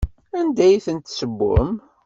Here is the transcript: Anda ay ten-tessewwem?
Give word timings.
Anda 0.39 0.63
ay 0.65 0.77
ten-tessewwem? 0.85 1.71